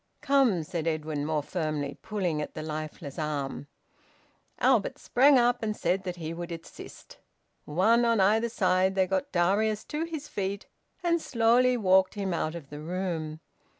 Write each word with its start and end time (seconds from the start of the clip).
"Come!" 0.21 0.63
said 0.63 0.87
Edwin 0.87 1.27
more 1.27 1.43
firmly, 1.43 1.95
pulling 2.01 2.41
at 2.41 2.55
the 2.55 2.63
lifeless 2.63 3.19
arm. 3.19 3.67
Albert 4.57 4.97
sprang 4.97 5.37
up, 5.37 5.61
and 5.61 5.77
said 5.77 6.05
that 6.05 6.15
he 6.15 6.33
would 6.33 6.51
assist. 6.51 7.19
One 7.65 8.03
on 8.03 8.19
either 8.19 8.49
side, 8.49 8.95
they 8.95 9.05
got 9.05 9.31
Darius 9.31 9.83
to 9.83 10.05
his 10.05 10.27
feet, 10.27 10.65
and 11.03 11.21
slowly 11.21 11.77
walked 11.77 12.15
him 12.15 12.33
out 12.33 12.55
of 12.55 12.71
the 12.71 12.79
room. 12.79 13.41